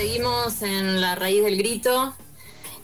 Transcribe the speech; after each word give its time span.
seguimos 0.00 0.62
en 0.62 1.02
la 1.02 1.14
raíz 1.14 1.44
del 1.44 1.58
grito. 1.58 2.14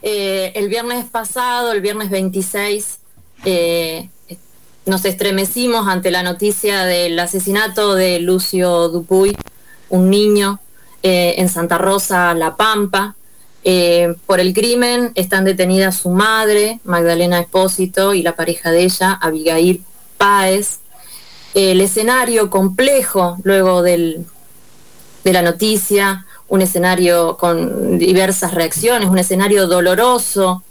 Eh, 0.02 0.52
el 0.54 0.68
viernes 0.68 1.06
pasado, 1.06 1.72
el 1.72 1.80
viernes 1.80 2.10
26, 2.10 2.98
eh, 3.46 4.10
nos 4.84 5.02
estremecimos 5.06 5.88
ante 5.88 6.10
la 6.10 6.22
noticia 6.22 6.84
del 6.84 7.18
asesinato 7.18 7.94
de 7.94 8.20
Lucio 8.20 8.90
Dupuy, 8.90 9.34
un 9.88 10.10
niño 10.10 10.60
eh, 11.02 11.36
en 11.38 11.48
Santa 11.48 11.78
Rosa, 11.78 12.34
La 12.34 12.54
Pampa. 12.56 13.16
por 14.26 14.38
el 14.38 14.52
crimen 14.52 15.12
están 15.14 15.46
detenidas 15.46 15.96
su 15.96 16.10
madre, 16.10 16.80
Magdalena 16.84 17.40
Espósito, 17.40 18.12
y 18.12 18.22
la 18.22 18.36
pareja 18.36 18.70
de 18.72 18.82
ella, 18.84 19.18
Abigail 19.22 19.82
Páez. 20.18 20.80
el 21.54 21.80
escenario 21.80 22.50
complejo 22.50 23.38
luego 23.42 23.82
del, 23.82 24.26
de 25.24 25.32
la 25.32 25.40
noticia, 25.40 26.25
un 26.48 26.62
escenario 26.62 27.36
con 27.36 27.98
diversas 27.98 28.54
reacciones, 28.54 29.08
un 29.08 29.18
escenario 29.18 29.66
doloroso, 29.66 30.62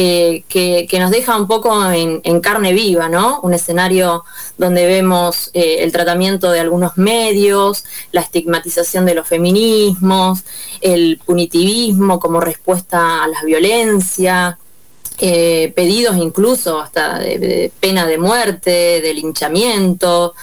eh, 0.00 0.44
que, 0.48 0.86
nos 1.00 1.10
deja 1.10 1.36
un 1.36 1.48
poco 1.48 1.90
en, 1.90 2.40
carne 2.40 2.72
viva, 2.72 3.08
¿no? 3.08 3.40
Un 3.40 3.52
escenario 3.52 4.24
donde 4.56 4.86
vemos 4.86 5.50
eh, 5.54 5.78
el 5.80 5.90
tratamiento 5.90 6.52
de 6.52 6.60
algunos 6.60 6.96
medios, 6.96 7.84
la 8.12 8.20
estigmatización 8.20 9.04
de 9.06 9.16
los 9.16 9.26
feminismos, 9.26 10.44
el 10.80 11.20
punitivismo 11.26 12.20
como 12.20 12.38
respuesta 12.38 13.24
a 13.24 13.26
la 13.26 13.42
violencia, 13.44 14.56
eh, 15.18 15.72
pedidos 15.74 16.16
incluso 16.16 16.78
hasta 16.80 17.18
de, 17.18 17.72
pena 17.80 18.06
de 18.06 18.18
muerte, 18.18 19.00
de 19.00 19.14
linchamiento. 19.14 20.34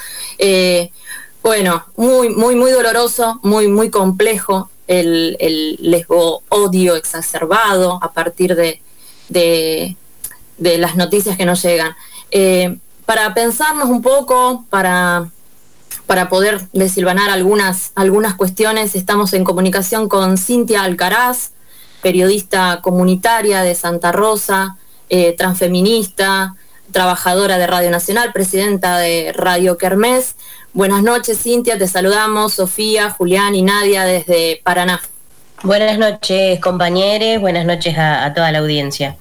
bueno, 1.41 1.85
muy, 1.95 2.27
muy, 2.27 2.55
muy 2.55 2.71
doloroso, 2.71 3.40
muy, 3.41 3.70
muy 3.70 3.90
complejo 3.90 4.70
el, 4.88 5.38
el 5.39 5.77
lesbo 5.80 6.43
odio 6.49 6.96
exacerbado 6.96 7.99
a 8.01 8.12
partir 8.13 8.55
de, 8.55 8.82
de, 9.29 9.98
las 10.77 10.96
noticias 10.96 11.37
que 11.37 11.46
nos 11.46 11.62
llegan. 11.63 11.96
Eh, 12.32 12.77
para 13.05 13.34
pensarnos 13.34 13.90
un 13.90 14.01
poco, 14.01 14.65
para, 14.70 15.29
para 16.07 16.29
poder 16.29 16.68
desilvanar 16.74 17.29
algunas, 17.29 17.91
algunas 17.96 18.35
cuestiones, 18.35 18.96
estamos 18.96 19.34
en 19.34 19.43
comunicación 19.43 20.09
con 20.09 20.37
Cintia 20.37 20.84
Alcaraz, 20.84 21.52
periodista 22.02 22.81
comunitaria 22.81 23.62
de 23.62 23.76
Santa 23.76 24.12
Rosa, 24.12 24.77
eh, 25.09 25.35
transfeminista, 25.37 26.55
trabajadora 26.91 27.57
de 27.57 27.68
Radio 27.68 27.91
Nacional, 27.91 28.31
presidenta 28.31 28.98
de 28.98 29.34
Radio 29.35 29.77
Kermés. 29.77 30.35
Buenas 30.76 31.04
noches, 31.04 31.41
Cintia, 31.41 31.77
te 31.77 31.87
saludamos, 31.87 32.55
Sofía, 32.55 33.09
Julián 33.09 33.55
y 33.55 33.62
Nadia 33.62 34.04
desde 34.04 34.59
Paraná. 34.62 35.01
Buenas 35.63 35.98
noches, 35.98 36.59
compañeros, 36.59 37.40
buenas 37.40 37.65
noches 37.65 37.98
a, 37.98 38.34
toda 38.34 38.51
la 38.51 38.59
audiencia. 38.59 39.15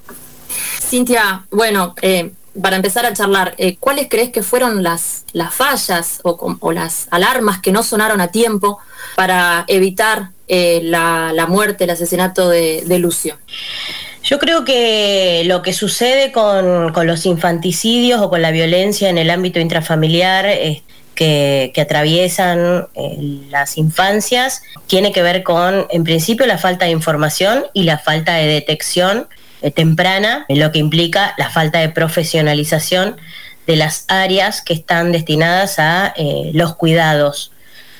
Cintia, 0.81 1.45
bueno, 1.51 1.95
eh, 2.01 2.33
para 2.61 2.75
empezar 2.75 3.05
a 3.05 3.13
charlar, 3.13 3.55
eh, 3.57 3.77
¿cuáles 3.79 4.09
crees 4.09 4.31
que 4.31 4.43
fueron 4.43 4.83
las, 4.83 5.23
las 5.31 5.53
fallas 5.53 6.19
o, 6.23 6.73
las 6.73 7.07
alarmas 7.09 7.61
que 7.61 7.71
no 7.71 7.83
sonaron 7.83 8.19
a 8.19 8.27
tiempo 8.27 8.79
para 9.15 9.63
evitar 9.69 10.31
eh, 10.49 10.81
la, 10.83 11.45
muerte, 11.47 11.85
el 11.85 11.91
asesinato 11.91 12.49
de, 12.49 12.99
Lucio? 12.99 13.37
Yo 14.23 14.39
creo 14.39 14.65
que 14.65 15.43
lo 15.45 15.61
que 15.61 15.71
sucede 15.71 16.33
con, 16.33 16.91
con, 16.91 17.07
los 17.07 17.25
infanticidios 17.25 18.19
o 18.21 18.29
con 18.29 18.41
la 18.41 18.51
violencia 18.51 19.07
en 19.07 19.17
el 19.17 19.29
ámbito 19.29 19.61
intrafamiliar 19.61 20.47
es 20.47 20.81
que, 21.15 21.73
atraviesan 21.77 22.87
eh, 22.93 23.17
las 23.49 23.77
infancias 23.77 24.61
tiene 24.87 25.11
que 25.11 25.23
ver 25.23 25.43
con, 25.43 25.87
en 25.89 26.03
principio, 26.03 26.45
la 26.45 26.57
falta 26.57 26.85
de 26.85 26.91
información 26.91 27.65
y 27.73 27.83
la 27.83 27.97
falta 27.97 28.35
de 28.35 28.47
detección 28.47 29.27
eh, 29.61 29.71
temprana, 29.71 30.45
lo 30.49 30.71
que 30.71 30.79
implica 30.79 31.33
la 31.37 31.49
falta 31.49 31.79
de 31.79 31.89
profesionalización 31.89 33.17
de 33.65 33.75
las 33.77 34.05
áreas 34.09 34.61
que 34.61 34.73
están 34.73 35.11
destinadas 35.11 35.79
a 35.79 36.13
eh, 36.15 36.51
los 36.53 36.75
cuidados 36.75 37.51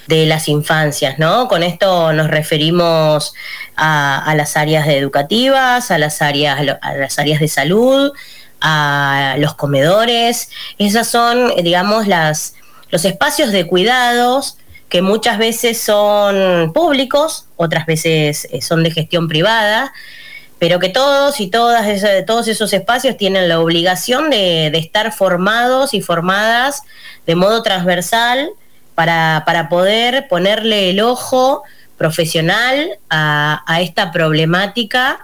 de 0.07 0.27
las 0.27 0.47
infancias, 0.47 1.17
¿no? 1.17 1.47
Con 1.47 1.63
esto 1.63 2.13
nos 2.13 2.27
referimos 2.27 3.33
a, 3.75 4.33
las 4.37 4.55
áreas 4.55 4.87
educativas, 4.87 5.89
a 5.89 5.97
las 5.97 6.21
áreas, 6.21 6.59
a 6.81 6.93
las 6.93 7.17
áreas 7.17 7.39
de 7.39 7.47
salud, 7.47 8.11
a 8.61 9.35
los 9.39 9.55
comedores. 9.55 10.49
Esas 10.77 11.07
son, 11.07 11.55
digamos, 11.63 12.07
las, 12.07 12.53
los 12.89 13.05
espacios 13.05 13.51
de 13.51 13.67
cuidados 13.67 14.57
que 14.89 15.01
muchas 15.01 15.37
veces 15.37 15.81
son 15.81 16.71
públicos, 16.73 17.45
otras 17.55 17.85
veces 17.85 18.47
eh, 18.51 18.61
son 18.61 18.83
de 18.83 18.91
gestión 18.91 19.27
privada, 19.27 19.91
pero 20.59 20.79
que 20.79 20.89
todos 20.89 21.39
y 21.41 21.49
todas 21.49 21.85
todos 22.25 22.47
esos 22.47 22.71
espacios 22.71 23.17
tienen 23.17 23.49
la 23.49 23.59
obligación 23.59 24.29
de, 24.29 24.67
estar 24.67 25.11
formados 25.11 25.93
y 25.93 26.01
formadas 26.01 26.83
de 27.25 27.35
modo 27.35 27.61
transversal 27.61 28.49
para, 28.93 29.67
poder 29.69 30.27
ponerle 30.29 30.91
el 30.91 31.01
ojo 31.01 31.63
profesional 31.97 32.97
a, 33.09 33.63
a 33.67 33.81
esta 33.81 34.11
problemática 34.11 35.19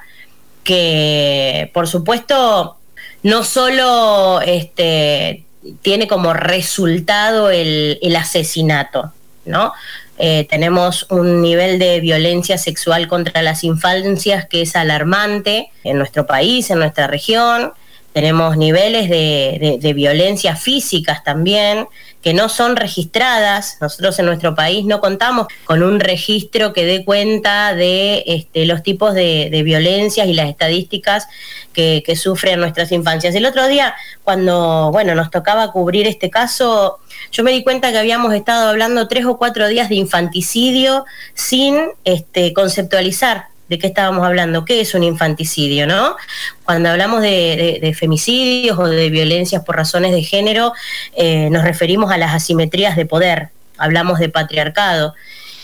que, 0.63 1.71
por 1.73 1.87
supuesto, 1.87 2.77
no 3.23 3.43
solo 3.43 4.41
este, 4.41 5.45
tiene 5.81 6.07
como 6.07 6.33
resultado 6.33 7.49
el, 7.49 8.15
asesinato, 8.17 9.11
¿no? 9.45 9.73
Eh, 10.17 10.45
tenemos 10.49 11.07
un 11.09 11.41
nivel 11.41 11.79
de 11.79 11.99
violencia 11.99 12.57
sexual 12.57 13.07
contra 13.07 13.41
las 13.41 13.63
infancias 13.63 14.45
que 14.47 14.61
es 14.61 14.75
alarmante 14.75 15.71
en 15.83 15.97
nuestro 15.97 16.27
país, 16.27 16.69
en 16.69 16.79
nuestra 16.79 17.07
región. 17.07 17.73
Tenemos 18.13 18.57
niveles 18.57 19.09
de, 19.09 19.77
de 19.79 19.93
violencia 19.93 20.55
físicas 20.55 21.23
también, 21.23 21.87
que 22.21 22.33
no 22.33 22.49
son 22.49 22.75
registradas. 22.75 23.77
Nosotros 23.81 24.17
en 24.19 24.25
nuestro 24.25 24.55
país 24.55 24.85
no 24.85 24.99
contamos 24.99 25.47
con 25.65 25.83
un 25.83 25.99
registro 25.99 26.73
que 26.73 26.85
dé 26.85 27.03
cuenta 27.03 27.73
de 27.73 28.23
este, 28.27 28.65
los 28.65 28.83
tipos 28.83 29.13
de, 29.13 29.49
violencias 29.63 30.27
y 30.27 30.33
las 30.33 30.49
estadísticas 30.49 31.27
que, 31.73 32.03
sufren 32.15 32.59
nuestras 32.59 32.91
infancias. 32.91 33.33
El 33.35 33.45
otro 33.45 33.67
día, 33.67 33.95
cuando 34.23 34.89
bueno, 34.91 35.15
nos 35.15 35.31
tocaba 35.31 35.71
cubrir 35.71 36.07
este 36.07 36.29
caso, 36.29 36.99
yo 37.31 37.43
me 37.43 37.51
di 37.51 37.63
cuenta 37.63 37.91
que 37.91 37.97
habíamos 37.97 38.33
estado 38.33 38.69
hablando 38.69 39.07
tres 39.07 39.25
o 39.25 39.37
cuatro 39.37 39.67
días 39.67 39.89
de 39.89 39.95
infanticidio 39.95 41.05
sin 41.33 41.77
este, 42.03 42.53
conceptualizar 42.53 43.50
de 43.71 43.79
qué 43.79 43.87
estábamos 43.87 44.25
hablando, 44.25 44.65
qué 44.65 44.81
es 44.81 44.93
un 44.95 45.01
infanticidio, 45.01 45.87
¿no? 45.87 46.17
Cuando 46.65 46.89
hablamos 46.89 47.21
de, 47.21 47.95
femicidios 47.97 48.77
o 48.77 48.85
de 48.85 49.09
violencias 49.09 49.63
por 49.63 49.77
razones 49.77 50.11
de 50.11 50.23
género, 50.23 50.73
eh, 51.15 51.49
nos 51.49 51.63
referimos 51.63 52.11
a 52.11 52.17
las 52.17 52.35
asimetrías 52.35 52.97
de 52.97 53.05
poder, 53.05 53.47
hablamos 53.77 54.19
de 54.19 54.27
patriarcado. 54.27 55.15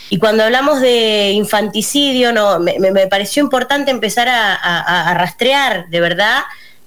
Y 0.08 0.18
cuando 0.18 0.42
hablamos 0.42 0.80
de 0.80 1.32
infanticidio, 1.32 2.32
no, 2.32 2.58
me, 2.58 3.06
pareció 3.08 3.42
importante 3.42 3.90
empezar 3.90 4.26
a, 4.30 5.12
rastrear 5.12 5.86
de 5.90 6.00
verdad 6.00 6.44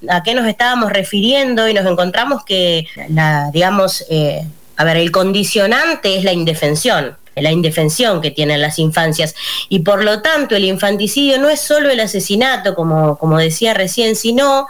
a 0.09 0.23
qué 0.23 0.33
nos 0.33 0.47
estábamos 0.47 0.91
refiriendo 0.91 1.69
y 1.69 1.75
nos 1.75 1.85
encontramos 1.85 2.43
que, 2.43 2.87
la, 3.09 3.51
digamos, 3.53 4.03
eh, 4.09 4.41
a 4.75 4.83
ver, 4.83 4.97
el 4.97 5.11
condicionante 5.11 6.17
es 6.17 6.23
la 6.23 6.33
indefensión 6.33 7.15
la 7.35 7.51
indefensión 7.51 8.21
que 8.21 8.31
tienen 8.31 8.61
las 8.61 8.79
infancias. 8.79 9.35
Y 9.69 9.79
por 9.79 10.03
lo 10.03 10.21
tanto, 10.21 10.55
el 10.55 10.65
infanticidio 10.65 11.39
no 11.39 11.49
es 11.49 11.59
solo 11.61 11.89
el 11.89 11.99
asesinato, 11.99 12.75
como, 12.75 13.17
como 13.17 13.37
decía 13.37 13.73
recién, 13.73 14.15
sino 14.15 14.67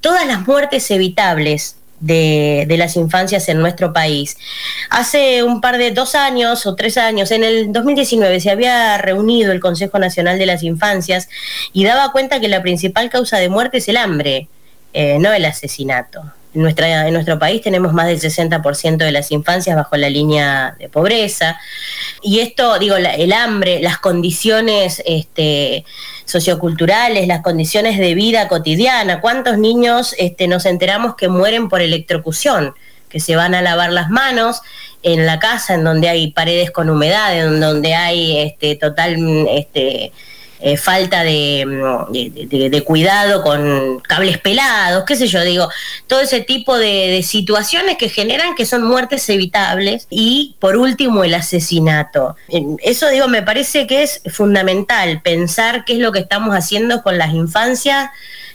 todas 0.00 0.26
las 0.26 0.46
muertes 0.46 0.90
evitables 0.90 1.76
de, 2.00 2.74
las 2.78 2.96
infancias 2.96 3.48
en 3.48 3.60
nuestro 3.60 3.92
país. 3.92 4.36
Hace 4.88 5.42
un 5.42 5.60
par 5.60 5.78
de 5.78 5.92
dos 5.92 6.14
años 6.14 6.66
o 6.66 6.74
tres 6.74 6.96
años, 6.96 7.30
en 7.30 7.44
el 7.44 7.72
2019, 7.72 8.40
se 8.40 8.50
había 8.50 8.98
reunido 8.98 9.52
el 9.52 9.60
Consejo 9.60 9.98
Nacional 9.98 10.38
de 10.38 10.46
las 10.46 10.62
Infancias 10.62 11.28
y 11.72 11.84
daba 11.84 12.10
cuenta 12.12 12.40
que 12.40 12.48
la 12.48 12.62
principal 12.62 13.10
causa 13.10 13.38
de 13.38 13.48
muerte 13.48 13.78
es 13.78 13.88
el 13.88 13.98
hambre, 13.98 14.48
eh, 14.92 15.18
no 15.20 15.32
el 15.32 15.44
asesinato. 15.44 16.22
En, 16.54 16.62
nuestra, 16.62 17.06
en 17.06 17.14
nuestro 17.14 17.38
país 17.38 17.62
tenemos 17.62 17.92
más 17.92 18.06
del 18.06 18.20
60% 18.20 18.96
de 18.96 19.12
las 19.12 19.30
infancias 19.30 19.76
bajo 19.76 19.96
la 19.96 20.10
línea 20.10 20.74
de 20.78 20.88
pobreza. 20.88 21.60
Y 22.22 22.40
esto, 22.40 22.78
digo, 22.78 22.96
el 22.96 23.32
hambre, 23.32 23.80
las 23.80 23.98
condiciones 23.98 25.02
este, 25.06 25.84
socioculturales, 26.24 27.26
las 27.26 27.42
condiciones 27.42 27.98
de 27.98 28.14
vida 28.14 28.48
cotidiana. 28.48 29.20
¿Cuántos 29.20 29.58
niños 29.58 30.14
este, 30.18 30.48
nos 30.48 30.66
enteramos 30.66 31.14
que 31.16 31.28
mueren 31.28 31.68
por 31.68 31.80
electrocución? 31.80 32.74
que 33.10 33.20
se 33.20 33.36
van 33.36 33.54
a 33.54 33.60
lavar 33.60 33.92
las 33.92 34.08
manos 34.08 34.62
en 35.02 35.26
la 35.26 35.38
casa 35.38 35.74
en 35.74 35.84
donde 35.84 36.08
hay 36.08 36.30
paredes 36.30 36.70
con 36.70 36.88
humedad, 36.88 37.36
en 37.38 37.60
donde 37.60 37.94
hay 37.94 38.38
este, 38.38 38.76
total 38.76 39.16
este, 39.50 40.12
eh, 40.62 40.76
falta 40.76 41.22
mm, 41.24 42.12
de, 42.12 42.82
cuidado 42.84 43.42
con 43.42 44.00
cables 44.00 44.38
pelados, 44.38 45.04
qué 45.06 45.16
sé 45.16 45.26
yo, 45.26 45.42
digo, 45.42 45.68
todo 46.06 46.20
ese 46.20 46.40
tipo 46.40 46.76
de, 46.76 47.22
situaciones 47.22 47.96
que 47.96 48.08
generan 48.08 48.54
que 48.54 48.66
son 48.66 48.82
muertes 48.82 49.28
evitables 49.28 50.06
y 50.10 50.56
por 50.58 50.76
último 50.76 51.24
el 51.24 51.34
asesinato. 51.34 52.36
Eso 52.82 53.08
digo, 53.08 53.28
me 53.28 53.42
parece 53.42 53.86
que 53.86 54.02
es 54.02 54.22
fundamental 54.30 55.20
pensar 55.22 55.84
qué 55.84 55.94
es 55.94 55.98
lo 55.98 56.12
que 56.12 56.20
estamos 56.20 56.54
haciendo 56.54 57.02
con 57.02 57.18
las 57.18 57.32
infancias. 57.32 58.10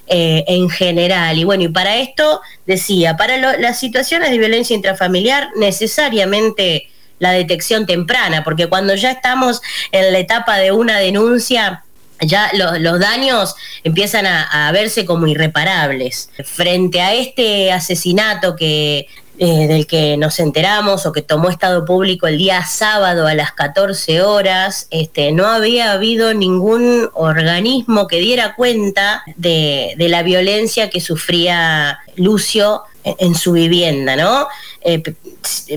Eh, 0.08 0.44
en 0.48 0.70
general. 0.70 1.36
Y 1.36 1.46
bueno, 1.46 1.64
y 1.64 1.68
para 1.70 1.96
esto 1.96 2.40
decía, 2.68 3.18
para 3.18 3.58
las 3.58 3.80
situaciones 3.80 4.30
de 4.30 4.38
violencia 4.38 4.76
intrafamiliar, 4.76 5.50
necesariamente 5.56 6.90
la 7.18 7.32
detección 7.32 7.86
temprana, 7.86 8.44
porque 8.44 8.68
cuando 8.68 8.94
ya 8.94 9.10
estamos 9.12 9.62
en 9.92 10.12
la 10.12 10.20
etapa 10.20 10.58
de 10.58 10.72
una 10.72 11.00
denuncia, 11.00 11.85
ya 12.22 12.52
los 12.54 13.00
daños 13.00 13.56
empiezan 13.84 14.26
a, 14.26 14.72
verse 14.72 15.06
como 15.06 15.28
irreparables. 15.28 16.30
Frente 16.44 17.02
a 17.02 17.14
este 17.14 17.72
asesinato 17.72 18.56
que 18.56 19.08
eh, 19.38 19.68
del 19.68 19.86
que 19.86 20.16
nos 20.16 20.40
enteramos 20.40 21.06
o 21.06 21.12
que 21.12 21.22
tomó 21.22 21.50
estado 21.50 21.84
público 21.84 22.26
el 22.26 22.38
día 22.38 22.64
sábado 22.66 23.28
a 23.28 23.34
las 23.34 23.52
14 23.52 24.22
horas, 24.22 24.88
este, 24.92 25.34
no 25.34 25.46
había 25.48 25.92
habido 25.92 26.34
ningún 26.34 27.10
organismo 27.14 28.08
que 28.08 28.20
diera 28.20 28.56
cuenta 28.56 29.24
de, 29.36 29.94
de 29.98 30.08
la 30.08 30.24
violencia 30.24 30.90
que 30.90 31.02
sufría 31.02 32.00
Lucio 32.16 32.84
en 33.06 33.36
su 33.36 33.52
vivienda, 33.52 34.16
¿no? 34.16 34.48
Eh, 34.82 35.02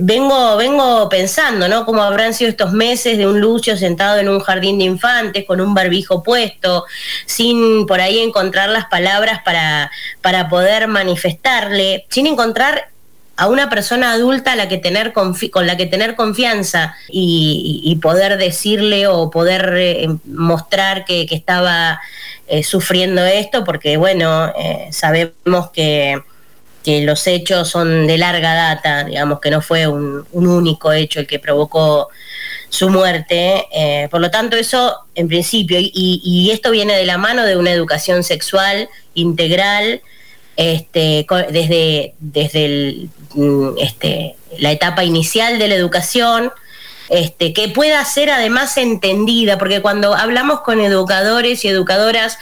vengo, 0.01 0.57
vengo 0.57 1.09
pensando, 1.09 1.69
¿no? 1.69 1.85
Cómo 1.85 2.03
habrán 2.03 2.33
sido 2.33 2.51
estos 2.51 2.73
meses 2.73 3.19
de 3.19 3.27
un 3.27 3.41
Lucio 3.41 3.77
sentado 3.77 4.19
en 4.19 4.29
un 4.29 4.41
jardín 4.41 4.79
de 4.79 4.85
infantes 4.85 5.45
con 5.47 5.61
un 5.61 5.75
barbijo 5.75 6.23
puesto, 6.23 6.85
sin 7.27 7.87
por 7.87 8.01
ahí 8.01 8.19
encontrar 8.19 8.71
las 8.71 8.87
palabras 8.87 9.41
para, 9.45 9.91
para 10.23 10.49
poder 10.49 10.89
manifestarle, 10.89 12.07
sin 12.09 12.27
encontrar 12.27 12.89
a 13.37 13.47
una 13.47 13.69
persona 13.69 14.13
adulta 14.13 14.57
la 14.57 14.69
que 14.69 14.79
tener 14.79 15.13
con 15.13 15.67
la 15.67 15.77
que 15.77 15.87
tener 15.87 16.17
confianza 16.17 16.97
y, 17.09 17.99
poder 18.03 18.37
decirle 18.37 19.07
o 19.07 19.31
poder 19.31 19.75
eh, 19.77 20.09
mostrar 20.25 21.05
que, 21.05 21.27
estaba 21.31 22.01
eh, 22.47 22.63
sufriendo 22.63 23.25
esto, 23.25 23.65
porque 23.65 23.97
bueno, 23.97 24.53
sabemos 24.91 25.71
que 25.73 26.21
que 26.89 27.03
los 27.03 27.27
hechos 27.27 27.69
son 27.69 28.07
de 28.07 28.17
larga 28.17 28.55
data, 28.55 29.05
digamos 29.05 29.41
que 29.41 29.51
no 29.51 29.61
fue 29.61 29.87
un, 29.87 30.25
único 30.33 30.91
hecho 30.91 31.21
el 31.21 31.27
que 31.27 31.39
provocó 31.39 32.09
su 32.71 32.89
muerte. 32.89 33.67
Eh, 33.75 34.09
por 34.11 34.23
lo 34.23 34.31
tanto, 34.31 34.57
eso 34.57 34.97
en 35.15 35.29
principio, 35.29 35.77
y, 35.79 36.49
esto 36.51 36.71
viene 36.71 36.97
de 36.97 37.05
la 37.05 37.19
mano 37.19 37.45
de 37.45 37.59
una 37.59 37.73
educación 37.73 38.25
sexual 38.25 38.89
integral, 39.13 40.01
este, 40.57 41.27
desde, 41.51 42.15
desde 42.21 43.09
mm, 43.35 43.69
este, 43.81 44.37
la 44.59 44.73
etapa 44.73 45.05
inicial 45.05 45.59
de 45.59 45.69
la 45.69 45.75
educación, 45.75 46.51
este, 47.09 47.53
que 47.53 47.69
pueda 47.69 48.05
ser 48.05 48.31
además 48.31 48.77
entendida, 48.77 49.59
porque 49.59 49.81
cuando 49.81 50.15
hablamos 50.15 50.61
con 50.61 50.81
educadores 50.81 51.65
y 51.65 51.69
educadoras, 51.69 52.39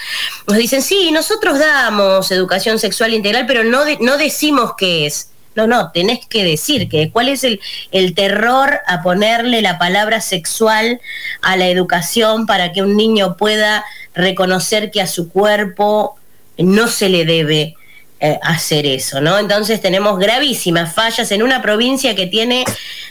nos 0.46 0.56
dicen, 0.56 0.82
sí, 0.82 1.10
nosotros 1.12 1.58
damos 1.58 2.30
educación 2.30 2.78
sexual 2.78 3.14
integral, 3.14 3.46
pero 3.46 3.64
no, 3.64 3.84
no 4.00 4.18
decimos 4.18 4.72
qué 4.76 5.06
es. 5.06 5.30
No, 5.54 5.66
no, 5.66 5.90
tenés 5.90 6.26
que 6.26 6.44
decir 6.44 6.86
que 6.88 7.10
cuál 7.10 7.30
es 7.30 7.42
el, 7.42 7.60
el, 7.90 8.14
terror 8.14 8.80
a 8.86 9.02
ponerle 9.02 9.62
la 9.62 9.78
palabra 9.78 10.20
sexual 10.20 11.00
a 11.40 11.56
la 11.56 11.68
educación 11.68 12.44
para 12.44 12.72
que 12.72 12.82
un 12.82 12.94
niño 12.94 13.38
pueda 13.38 13.82
reconocer 14.14 14.90
que 14.90 15.00
a 15.00 15.06
su 15.06 15.30
cuerpo 15.30 16.16
no 16.58 16.88
se 16.88 17.08
le 17.08 17.24
debe 17.24 17.75
eh, 18.18 18.38
hacer 18.42 18.86
eso, 18.86 19.20
¿no? 19.20 19.38
Entonces 19.38 19.80
tenemos 19.80 20.18
gravísimas 20.18 20.94
fallas 20.94 21.30
en 21.32 21.42
una 21.42 21.60
provincia 21.60 22.14
que 22.14 22.26
tiene 22.26 22.64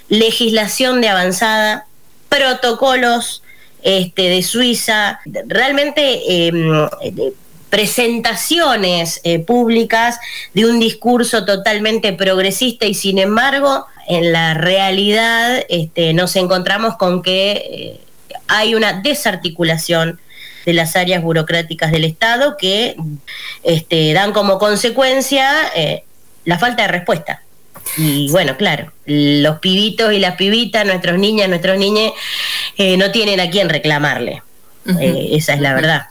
legislación 0.09 0.99
de 1.01 1.09
avanzada, 1.09 1.85
protocolos 2.29 3.43
este, 3.83 4.23
de 4.23 4.41
Suiza, 4.41 5.19
realmente 5.45 6.47
em, 6.47 6.87
presentaciones 7.69 9.21
eh, 9.23 9.39
públicas 9.39 10.17
de 10.53 10.65
un 10.65 10.79
discurso 10.79 11.45
totalmente 11.45 12.13
progresista 12.13 12.85
y 12.85 12.93
sin 12.93 13.19
embargo 13.19 13.85
en 14.07 14.31
la 14.31 14.53
realidad 14.53 15.63
este, 15.69 16.13
nos 16.13 16.35
encontramos 16.35 16.95
con 16.97 17.21
que 17.21 17.51
eh, 17.51 17.99
hay 18.47 18.75
una 18.75 19.01
desarticulación 19.01 20.19
de 20.65 20.73
las 20.73 20.95
áreas 20.95 21.21
burocráticas 21.21 21.91
del 21.91 22.03
Estado 22.03 22.57
que 22.57 22.95
este, 23.63 24.13
dan 24.13 24.33
como 24.33 24.57
consecuencia 24.57 25.51
eh, 25.75 26.03
la 26.43 26.59
falta 26.59 26.83
de 26.83 26.87
respuesta. 26.89 27.41
Y 27.97 28.31
bueno, 28.31 28.57
claro, 28.57 28.91
los 29.05 29.59
pibitos 29.59 30.11
y 30.11 30.19
las 30.19 30.35
pibitas, 30.35 30.85
nuestros 30.85 31.19
niñas, 31.19 31.47
nuestros 31.49 31.77
niños, 31.77 32.13
eh, 32.77 32.97
no 32.97 33.11
tienen 33.11 33.39
a 33.39 33.49
quién 33.49 33.69
reclamarle. 33.69 34.41
Eh, 34.99 35.29
esa 35.33 35.53
es 35.53 35.61
la 35.61 35.73
verdad. 35.73 36.07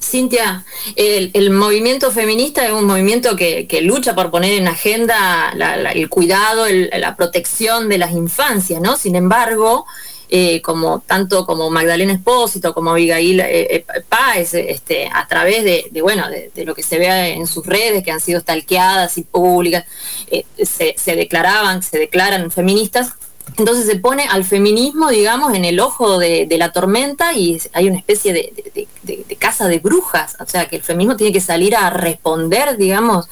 Cintia, 0.00 0.64
el, 0.94 1.50
movimiento 1.50 2.12
feminista 2.12 2.64
es 2.64 2.72
un 2.72 2.84
movimiento 2.84 3.34
que, 3.34 3.66
lucha 3.82 4.14
por 4.14 4.30
poner 4.30 4.52
en 4.52 4.68
agenda 4.68 5.52
el 5.92 6.08
cuidado, 6.08 6.66
la 6.68 7.16
protección 7.16 7.88
de 7.88 7.98
las 7.98 8.12
infancias, 8.12 8.80
¿no? 8.80 8.96
Sin 8.96 9.16
embargo, 9.16 9.86
eh, 10.28 10.60
como 10.60 11.00
tanto 11.06 11.46
como 11.46 11.70
Magdalena 11.70 12.12
Espósito, 12.12 12.74
como 12.74 12.90
Abigail 12.90 13.38
eh, 13.40 13.76
eh 13.76 13.84
Páez, 14.08 14.54
este, 14.54 15.08
a 15.12 15.24
través 15.28 15.62
de, 15.62 15.88
bueno, 16.02 16.24
de, 16.28 16.64
lo 16.64 16.74
que 16.74 16.82
se 16.82 16.98
ve 16.98 17.34
en 17.34 17.46
sus 17.46 17.64
redes, 17.64 18.02
que 18.02 18.10
han 18.10 18.20
sido 18.20 18.40
stalkeadas 18.40 19.18
y 19.18 19.22
públicas, 19.22 19.84
eh, 20.28 20.44
se, 20.64 21.16
declaraban, 21.16 21.82
se 21.82 21.98
declaran 21.98 22.50
feministas. 22.50 23.12
Entonces 23.56 23.86
se 23.86 23.96
pone 23.96 24.24
al 24.24 24.44
feminismo, 24.44 25.10
digamos, 25.10 25.54
en 25.54 25.64
el 25.64 25.78
ojo 25.78 26.18
de, 26.18 26.48
la 26.58 26.72
tormenta 26.72 27.32
y 27.32 27.60
hay 27.72 27.86
una 27.86 27.98
especie 27.98 28.32
de, 28.32 28.88
de, 29.04 29.36
casa 29.36 29.68
de 29.68 29.78
brujas. 29.78 30.36
O 30.40 30.46
sea, 30.46 30.66
que 30.68 30.74
el 30.74 30.82
feminismo 30.82 31.16
tiene 31.16 31.32
que 31.32 31.40
salir 31.40 31.76
a 31.76 31.90
responder, 31.90 32.76
digamos, 32.76 33.28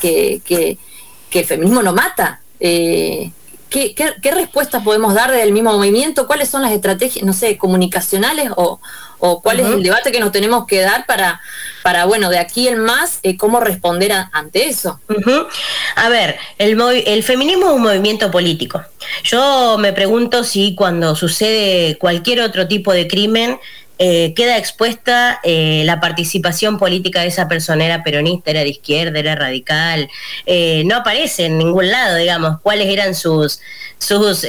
que, 0.00 0.40
que, 0.44 0.78
el 1.32 1.44
feminismo 1.44 1.82
no 1.82 1.92
mata. 1.92 2.40
¿Qué, 3.70 3.94
qué, 3.94 4.30
respuestas 4.30 4.82
podemos 4.82 5.14
dar 5.14 5.32
del 5.32 5.52
mismo 5.52 5.72
movimiento? 5.72 6.26
¿Cuáles 6.26 6.48
son 6.48 6.62
las 6.62 6.72
estrategias, 6.72 7.24
no 7.24 7.32
sé, 7.32 7.58
comunicacionales 7.58 8.50
o, 8.56 8.80
cuál 9.42 9.60
es 9.60 9.66
el 9.66 9.82
debate 9.82 10.12
que 10.12 10.20
nos 10.20 10.30
tenemos 10.30 10.66
que 10.66 10.80
dar 10.82 11.04
para, 11.04 11.40
para 11.82 12.04
bueno, 12.04 12.30
de 12.30 12.38
aquí 12.38 12.68
en 12.68 12.78
más, 12.78 13.18
eh, 13.22 13.36
cómo 13.36 13.58
responder 13.58 14.12
ante 14.32 14.68
eso? 14.68 15.00
A 15.96 16.08
ver, 16.08 16.38
el, 16.58 16.80
el 16.80 17.22
feminismo 17.24 17.66
es 17.66 17.72
un 17.72 17.82
movimiento 17.82 18.30
político. 18.30 18.82
Yo 19.24 19.76
me 19.78 19.92
pregunto 19.92 20.44
si 20.44 20.74
cuando 20.76 21.16
sucede 21.16 21.98
cualquier 21.98 22.42
otro 22.42 22.68
tipo 22.68 22.92
de 22.92 23.08
crimen, 23.08 23.58
eh, 23.98 24.34
queda 24.34 24.58
expuesta 24.58 25.40
eh, 25.42 25.82
la 25.86 26.00
participación 26.00 26.78
política 26.78 27.22
de 27.22 27.28
esa 27.28 27.48
persona, 27.48 27.86
era 27.86 28.02
peronista, 28.02 28.50
era 28.50 28.60
de 28.60 28.68
izquierda, 28.68 29.18
era 29.18 29.34
radical, 29.34 30.10
eh, 30.44 30.82
no 30.84 30.96
aparece 30.96 31.46
en 31.46 31.56
ningún 31.56 31.90
lado, 31.90 32.16
digamos, 32.16 32.60
cuáles 32.60 32.88
eran 32.88 33.14
sus, 33.14 33.60
sus 33.98 34.42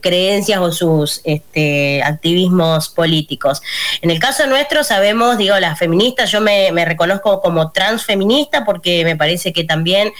creencias 0.00 0.58
o 0.60 0.72
sus 0.72 1.20
este, 1.24 2.02
activismos 2.02 2.88
políticos. 2.88 3.60
En 4.00 4.10
el 4.10 4.18
caso 4.18 4.46
nuestro 4.46 4.84
sabemos, 4.84 5.36
digo, 5.36 5.58
las 5.60 5.78
feministas, 5.78 6.30
yo 6.30 6.40
me, 6.40 6.72
me 6.72 6.86
reconozco 6.86 7.42
como 7.42 7.72
transfeminista 7.72 8.64
porque 8.64 9.04
me 9.04 9.16
parece 9.16 9.52
que 9.52 9.64
también 9.64 10.12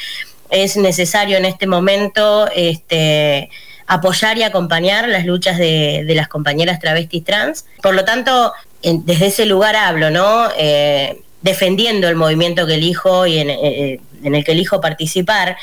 es 0.50 0.76
necesario 0.76 1.38
en 1.38 1.46
este 1.46 1.66
momento 1.66 2.46
este, 2.54 3.48
apoyar 3.86 4.38
y 4.38 4.42
acompañar 4.42 5.08
las 5.08 5.24
luchas 5.24 5.58
de, 5.58 6.04
las 6.14 6.28
compañeras 6.28 6.80
travestis 6.80 7.24
trans. 7.24 7.66
Por 7.82 7.94
lo 7.94 8.04
tanto, 8.04 8.52
desde 8.82 9.26
ese 9.26 9.46
lugar 9.46 9.76
hablo, 9.76 10.10
¿no? 10.10 10.48
Eh, 10.56 11.22
defendiendo 11.42 12.08
el 12.08 12.16
movimiento 12.16 12.66
que 12.66 12.74
elijo 12.74 13.26
y 13.26 13.38
en, 13.38 13.50
eh, 13.50 14.00
en, 14.22 14.34
el 14.34 14.44
que 14.44 14.52
elijo 14.52 14.80
participar 14.80 15.56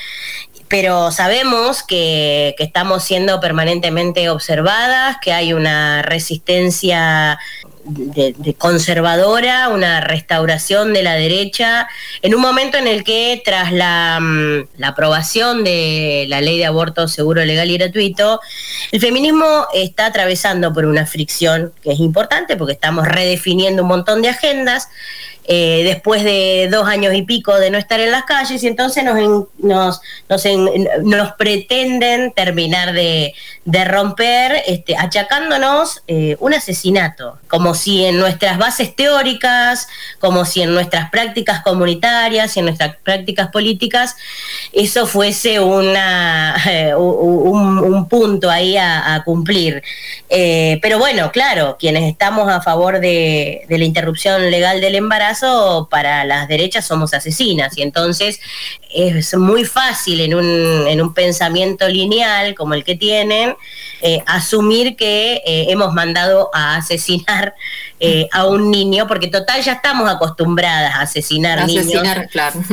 pero 0.69 1.11
sabemos 1.11 1.83
que, 1.83 2.55
estamos 2.59 3.03
siendo 3.03 3.39
permanentemente 3.39 4.29
observadas, 4.29 5.17
que 5.19 5.33
hay 5.33 5.51
una 5.51 6.03
resistencia 6.03 7.39
de, 7.89 8.55
conservadora, 8.57 9.69
una 9.69 10.01
restauración 10.01 10.93
de 10.93 11.03
la 11.03 11.13
derecha, 11.13 11.87
en 12.21 12.35
un 12.35 12.41
momento 12.41 12.77
en 12.77 12.87
el 12.87 13.03
que 13.03 13.41
tras 13.43 13.71
la, 13.71 14.19
mm, 14.21 14.67
la, 14.77 14.89
aprobación 14.89 15.63
de 15.63 16.25
la 16.27 16.41
ley 16.41 16.57
de 16.57 16.65
aborto 16.65 17.07
seguro, 17.07 17.43
legal 17.43 17.69
y 17.69 17.77
gratuito, 17.77 18.39
el 18.91 18.99
feminismo 18.99 19.67
está 19.73 20.07
atravesando 20.07 20.73
por 20.73 20.85
una 20.85 21.05
fricción 21.05 21.73
que 21.83 21.91
es 21.91 21.99
importante 21.99 22.55
porque 22.55 22.73
estamos 22.73 23.07
redefiniendo 23.07 23.83
un 23.83 23.89
montón 23.89 24.21
de 24.21 24.29
agendas 24.29 24.89
eh, 25.51 25.81
después 25.83 26.23
de 26.23 26.69
dos 26.71 26.87
años 26.87 27.15
y 27.15 27.23
pico 27.23 27.57
de 27.57 27.71
no 27.71 27.79
estar 27.79 27.99
en 27.99 28.11
las 28.11 28.25
calles 28.25 28.61
y 28.61 28.67
entonces 28.67 29.03
nos, 29.03 29.47
nos, 29.57 29.99
nos, 31.01 31.31
pretenden 31.39 32.31
terminar 32.33 32.93
de, 32.93 33.33
romper 33.65 34.61
este, 34.67 34.95
achacándonos 34.95 36.03
eh, 36.07 36.37
un 36.39 36.53
asesinato, 36.53 37.39
como 37.47 37.73
si 37.73 38.05
en 38.05 38.19
nuestras 38.19 38.59
bases 38.59 38.95
teóricas, 38.95 39.87
como 40.19 40.45
si 40.45 40.61
en 40.61 40.71
nuestras 40.71 41.09
prácticas 41.09 41.63
comunitarias 41.63 42.55
y 42.55 42.59
en 42.59 42.65
nuestras 42.65 42.97
prácticas 42.97 43.47
políticas, 43.47 44.17
eso 44.71 45.07
fuese 45.07 45.59
una, 45.59 46.55
un, 46.95 48.07
punto 48.07 48.51
ahí 48.51 48.77
a, 48.77 49.23
cumplir. 49.25 49.81
Eh, 50.29 50.77
pero 50.83 50.99
bueno, 50.99 51.31
claro, 51.31 51.75
quienes 51.79 52.03
estamos 52.03 52.47
a 52.49 52.61
favor 52.61 52.99
de, 52.99 53.65
de 53.67 53.77
la 53.79 53.85
interrupción 53.85 54.51
legal 54.51 54.79
del 54.79 54.93
embarazo, 54.93 55.38
para 55.89 56.25
las 56.25 56.47
derechas 56.47 56.85
somos 56.85 57.13
asesinas 57.13 57.77
y 57.77 57.81
entonces 57.81 58.39
es 58.89 59.35
muy 59.35 59.65
fácil 59.65 60.19
en 60.21 60.33
un, 60.33 60.87
en 60.87 61.01
un 61.01 61.13
pensamiento 61.13 61.87
lineal 61.87 62.55
como 62.55 62.73
el 62.73 62.83
que 62.83 62.95
tienen, 62.95 63.55
eh, 64.01 64.23
asumir 64.25 64.95
que 64.95 65.41
eh, 65.45 65.67
hemos 65.69 65.93
mandado 65.93 66.49
a 66.53 66.77
asesinar 66.77 67.53
eh, 67.99 68.27
a 68.31 68.45
un 68.45 68.71
niño, 68.71 69.07
porque 69.07 69.27
total 69.27 69.61
ya 69.61 69.73
estamos 69.73 70.09
acostumbradas 70.09 70.95
a 70.95 71.01
asesinar, 71.01 71.65
niños, 71.67 72.01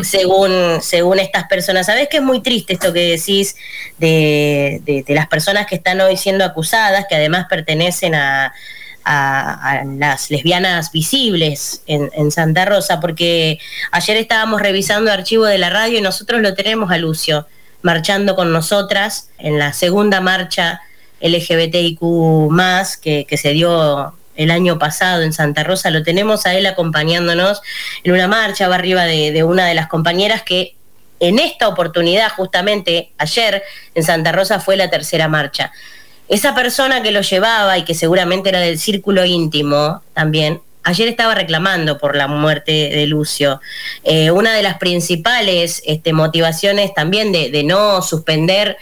según, 0.02 0.80
según 0.80 1.18
estas 1.18 1.44
personas. 1.48 1.86
Sabes 1.86 2.08
que 2.08 2.18
es 2.18 2.22
muy 2.22 2.40
triste 2.40 2.74
esto 2.74 2.92
que 2.92 3.10
decís 3.10 3.56
de, 3.98 4.80
de, 4.84 5.02
de 5.02 5.14
las 5.14 5.26
personas 5.26 5.66
que 5.66 5.74
están 5.74 6.00
hoy 6.00 6.16
siendo 6.16 6.44
acusadas, 6.44 7.06
que 7.08 7.16
además 7.16 7.46
pertenecen 7.50 8.14
a 8.14 8.54
a, 9.06 9.84
las 9.98 10.30
lesbianas 10.30 10.90
visibles 10.90 11.82
en, 11.86 12.30
Santa 12.30 12.64
Rosa, 12.64 13.00
porque 13.00 13.58
ayer 13.92 14.16
estábamos 14.16 14.60
revisando 14.60 15.10
el 15.10 15.18
archivo 15.18 15.44
de 15.44 15.58
la 15.58 15.70
radio 15.70 15.98
y 15.98 16.02
nosotros 16.02 16.42
lo 16.42 16.54
tenemos 16.54 16.90
a 16.90 16.98
Lucio 16.98 17.46
marchando 17.82 18.34
con 18.34 18.52
nosotras 18.52 19.30
en 19.38 19.58
la 19.58 19.72
segunda 19.72 20.20
marcha 20.20 20.80
LGBTIQ 21.20 22.00
que, 23.00 23.26
que 23.28 23.36
se 23.36 23.50
dio 23.50 24.14
el 24.34 24.50
año 24.50 24.78
pasado 24.78 25.22
en 25.22 25.32
Santa 25.32 25.62
Rosa, 25.62 25.90
lo 25.90 26.02
tenemos 26.02 26.44
a 26.44 26.54
él 26.54 26.66
acompañándonos 26.66 27.62
en 28.02 28.12
una 28.12 28.28
marcha, 28.28 28.68
va 28.68 28.74
arriba 28.74 29.04
de, 29.04 29.30
de 29.30 29.44
una 29.44 29.66
de 29.66 29.74
las 29.74 29.86
compañeras 29.86 30.42
que 30.42 30.74
en 31.20 31.38
esta 31.38 31.68
oportunidad, 31.68 32.30
justamente 32.32 33.12
ayer 33.16 33.62
en 33.94 34.02
Santa 34.02 34.32
Rosa, 34.32 34.60
fue 34.60 34.76
la 34.76 34.90
tercera 34.90 35.28
marcha 35.28 35.72
esa 36.28 36.54
persona 36.54 37.02
que 37.02 37.12
lo 37.12 37.20
llevaba 37.20 37.78
y 37.78 37.84
que 37.84 37.94
seguramente 37.94 38.48
era 38.48 38.60
del 38.60 38.78
círculo 38.78 39.24
íntimo 39.24 40.02
también, 40.12 40.60
ayer 40.86 41.08
estaba 41.08 41.34
reclamando 41.34 41.98
por 41.98 42.16
la 42.16 42.28
muerte 42.28 42.72
de 42.72 43.06
Lucio. 43.06 43.60
Eh, 44.04 44.30
una 44.30 44.54
de 44.54 44.62
las 44.62 44.78
principales 44.78 45.82
este, 45.84 46.12
motivaciones 46.12 46.94
también 46.94 47.32
de, 47.32 47.62
no 47.64 48.02
suspender 48.02 48.76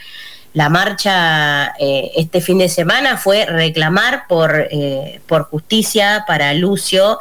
la 0.53 0.69
marcha 0.69 1.75
eh, 1.81 2.13
este 2.17 2.41
fin 2.41 2.59
de 2.59 2.69
semana 2.69 3.17
fue 3.17 3.47
reclamar 3.47 4.27
por, 4.29 4.69
eh, 4.71 5.21
por 5.27 5.45
justicia 5.45 6.25
para 6.27 6.55
Lucio. 6.55 7.19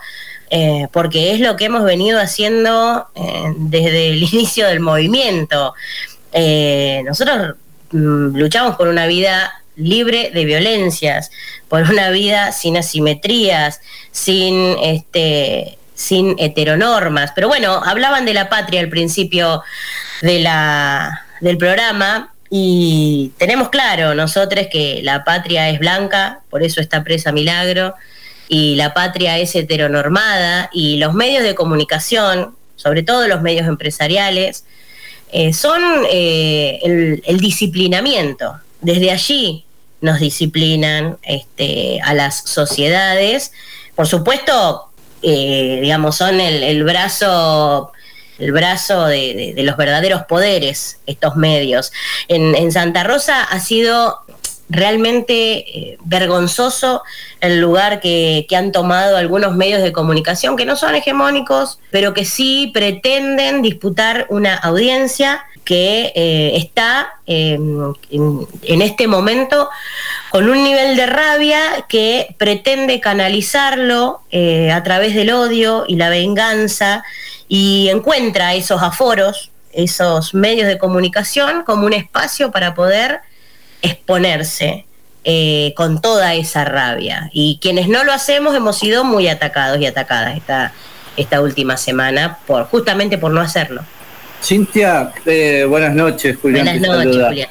porque 0.91 1.31
es 1.33 1.39
lo 1.39 1.55
que 1.55 1.65
hemos 1.65 1.83
venido 1.83 2.19
haciendo 2.19 3.07
desde 3.57 4.09
el 4.09 4.21
inicio 4.33 4.67
del 4.67 4.81
movimiento. 4.81 5.73
nosotros 7.05 7.55
mm, 7.91 8.37
luchamos 8.37 8.75
por 8.75 8.87
una 8.87 9.07
vida 9.07 9.62
libre 9.75 10.31
de 10.33 10.45
violencias, 10.45 11.31
por 11.67 11.83
una 11.83 12.09
vida 12.09 12.51
sin 12.51 12.77
asimetrías, 12.77 13.81
sin 14.11 14.77
este 14.81 15.77
sin 15.95 16.35
heteronormas. 16.39 17.31
Pero 17.35 17.47
bueno, 17.47 17.81
hablaban 17.83 18.25
de 18.25 18.33
la 18.33 18.49
patria 18.49 18.81
al 18.81 18.89
principio 18.89 19.63
de 20.21 20.39
la, 20.39 21.25
del 21.39 21.57
programa 21.57 22.33
y 22.49 23.31
tenemos 23.37 23.69
claro 23.69 24.13
nosotros 24.15 24.67
que 24.71 25.01
la 25.03 25.23
patria 25.23 25.69
es 25.69 25.79
blanca, 25.79 26.41
por 26.49 26.63
eso 26.63 26.81
está 26.81 27.03
presa 27.03 27.31
Milagro, 27.31 27.95
y 28.47 28.75
la 28.75 28.93
patria 28.93 29.39
es 29.39 29.55
heteronormada 29.55 30.69
y 30.73 30.97
los 30.97 31.13
medios 31.13 31.43
de 31.43 31.55
comunicación, 31.55 32.55
sobre 32.75 33.03
todo 33.03 33.27
los 33.27 33.41
medios 33.41 33.67
empresariales, 33.67 34.65
eh, 35.31 35.53
son 35.53 35.81
eh, 36.11 36.79
el, 36.83 37.23
el 37.25 37.39
disciplinamiento 37.39 38.59
desde 38.83 39.11
allí 39.11 39.65
nos 40.03 40.19
disciplinan 40.19 41.17
este, 41.23 41.99
a 42.03 42.13
las 42.13 42.39
sociedades. 42.43 43.53
Por 43.95 44.05
supuesto, 44.05 44.89
eh, 45.21 45.79
digamos, 45.81 46.17
son 46.17 46.41
el, 46.41 46.83
brazo 46.83 47.91
el 48.37 48.51
brazo 48.51 49.05
de, 49.05 49.53
los 49.57 49.77
verdaderos 49.77 50.23
poderes, 50.23 50.99
estos 51.05 51.37
medios. 51.37 51.93
En, 52.27 52.71
Santa 52.73 53.03
Rosa 53.03 53.43
ha 53.43 53.59
sido 53.61 54.19
realmente 54.69 55.33
eh, 55.57 55.97
vergonzoso 56.03 57.03
el 57.39 57.61
lugar 57.61 58.01
que, 58.01 58.45
que, 58.49 58.55
han 58.57 58.73
tomado 58.73 59.15
algunos 59.15 59.55
medios 59.55 59.81
de 59.81 59.93
comunicación 59.93 60.57
que 60.57 60.65
no 60.65 60.75
son 60.75 60.95
hegemónicos, 60.95 61.79
pero 61.91 62.13
que 62.13 62.25
sí 62.25 62.71
pretenden 62.73 63.61
disputar 63.61 64.25
una 64.29 64.55
audiencia 64.55 65.45
que 65.63 66.11
eh, 66.15 66.57
está 66.57 67.13
em, 67.25 67.93
en, 68.11 68.81
este 68.81 69.07
momento 69.07 69.69
con 70.29 70.49
un 70.49 70.63
nivel 70.63 70.95
de 70.95 71.05
rabia 71.05 71.85
que 71.87 72.35
pretende 72.37 72.99
canalizarlo 72.99 74.21
eh, 74.31 74.71
a 74.71 74.83
través 74.83 75.15
del 75.15 75.31
odio 75.31 75.85
y 75.87 75.95
la 75.95 76.09
venganza 76.09 77.03
y 77.47 77.89
encuentra 77.89 78.53
esos 78.53 78.81
aforos, 78.81 79.51
esos 79.71 80.33
medios 80.33 80.67
de 80.67 80.77
comunicación 80.77 81.63
como 81.63 81.85
un 81.85 81.93
espacio 81.93 82.51
para 82.51 82.75
poder 82.75 83.21
exponerse 83.81 84.85
eh, 85.23 85.73
con 85.77 86.01
toda 86.01 86.33
esa 86.33 86.65
rabia. 86.65 87.29
Y 87.31 87.59
quienes 87.61 87.87
no 87.87 88.03
lo 88.03 88.11
hacemos 88.11 88.55
hemos 88.55 88.77
sido 88.77 89.03
muy 89.03 89.27
atacados 89.27 89.79
y 89.79 89.85
atacadas 89.85 90.35
esta, 90.35 90.73
esta 91.15 91.41
última 91.41 91.77
semana 91.77 92.39
por 92.45 92.65
justamente 92.65 93.17
por 93.17 93.31
no 93.31 93.39
hacerlo. 93.39 93.83
Cintia, 94.43 95.13
eh, 95.25 95.65
buenas 95.67 95.95
noches, 95.95 96.37
Julián. 96.41 96.65
Buenas 96.65 97.05
noches, 97.05 97.25
Julián. 97.27 97.49